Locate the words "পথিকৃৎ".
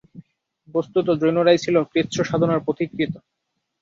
2.67-3.11